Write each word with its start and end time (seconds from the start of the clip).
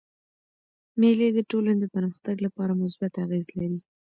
مېلې 0.99 1.27
د 1.33 1.39
ټولني 1.51 1.75
د 1.81 1.85
پرمختګ 1.95 2.35
له 2.45 2.49
پاره 2.55 2.73
مثبت 2.83 3.11
اغېز 3.25 3.45
لري. 3.59 3.79